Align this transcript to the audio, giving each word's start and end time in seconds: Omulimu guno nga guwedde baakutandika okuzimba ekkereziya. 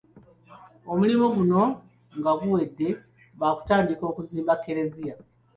Omulimu 0.91 1.25
guno 1.35 1.61
nga 2.17 2.31
guwedde 2.39 2.87
baakutandika 3.39 4.03
okuzimba 4.11 4.51
ekkereziya. 4.57 5.15